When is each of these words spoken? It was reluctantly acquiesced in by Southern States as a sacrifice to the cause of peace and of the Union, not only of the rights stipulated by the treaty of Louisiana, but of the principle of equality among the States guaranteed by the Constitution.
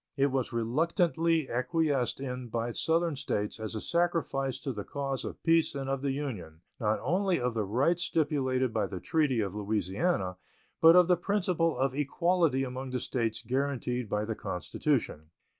It 0.17 0.31
was 0.31 0.51
reluctantly 0.51 1.47
acquiesced 1.47 2.19
in 2.19 2.47
by 2.47 2.71
Southern 2.71 3.15
States 3.15 3.59
as 3.59 3.75
a 3.75 3.79
sacrifice 3.81 4.57
to 4.61 4.73
the 4.73 4.83
cause 4.83 5.23
of 5.23 5.43
peace 5.43 5.75
and 5.75 5.87
of 5.87 6.01
the 6.01 6.09
Union, 6.09 6.61
not 6.79 6.99
only 7.03 7.39
of 7.39 7.53
the 7.53 7.65
rights 7.65 8.01
stipulated 8.01 8.73
by 8.73 8.87
the 8.87 8.99
treaty 8.99 9.41
of 9.41 9.53
Louisiana, 9.53 10.37
but 10.81 10.95
of 10.95 11.07
the 11.07 11.17
principle 11.17 11.77
of 11.77 11.93
equality 11.93 12.63
among 12.63 12.89
the 12.89 12.99
States 12.99 13.43
guaranteed 13.43 14.09
by 14.09 14.25
the 14.25 14.33
Constitution. 14.33 15.29